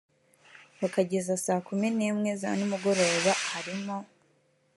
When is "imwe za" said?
2.09-2.49